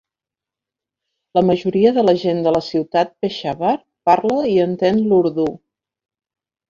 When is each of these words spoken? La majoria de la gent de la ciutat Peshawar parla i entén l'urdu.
La 1.39 1.43
majoria 1.49 1.91
de 1.99 2.05
la 2.07 2.15
gent 2.23 2.41
de 2.47 2.55
la 2.57 2.63
ciutat 2.69 3.13
Peshawar 3.25 3.77
parla 4.11 4.41
i 4.55 4.59
entén 4.65 4.99
l'urdu. 5.13 5.47